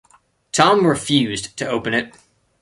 Tom 0.51 0.87
refused 0.87 1.55
to 1.57 1.67
open 1.67 1.93
it. 1.93 2.15